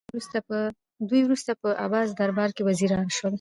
دوی 1.07 1.21
وروسته 1.25 1.51
په 1.61 1.67
عباسي 1.85 2.13
دربار 2.19 2.49
کې 2.55 2.65
وزیران 2.69 3.07
شول 3.17 3.29